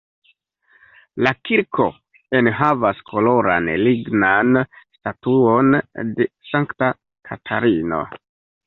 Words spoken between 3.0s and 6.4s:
koloran lignan statuon de